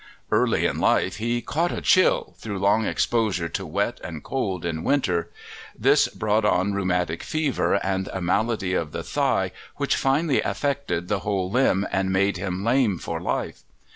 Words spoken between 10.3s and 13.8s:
affected the whole limb and made him lame for life.